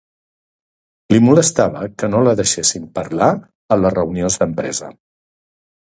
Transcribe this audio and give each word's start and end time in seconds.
Li 1.15 1.19
molestava 1.25 1.83
que 2.03 2.09
no 2.15 2.23
la 2.29 2.35
deixessin 2.41 2.89
parlar 2.99 3.31
a 3.77 3.81
les 3.83 3.97
reunions 3.99 4.43
d'empresa. 4.43 4.95